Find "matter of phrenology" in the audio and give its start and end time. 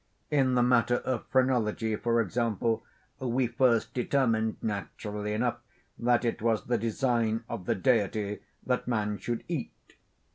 0.63-1.95